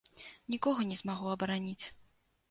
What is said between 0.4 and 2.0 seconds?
Нікога не змагу абараніць.